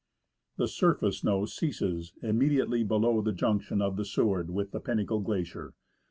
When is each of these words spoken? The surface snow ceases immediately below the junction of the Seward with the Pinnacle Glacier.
The 0.57 0.67
surface 0.67 1.19
snow 1.19 1.45
ceases 1.45 2.13
immediately 2.23 2.83
below 2.83 3.21
the 3.21 3.31
junction 3.31 3.83
of 3.83 3.97
the 3.97 4.03
Seward 4.05 4.49
with 4.49 4.71
the 4.71 4.79
Pinnacle 4.79 5.19
Glacier. 5.19 5.75